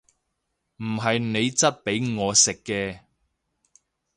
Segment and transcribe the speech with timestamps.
[0.77, 3.01] 唔係你質俾我食嘅！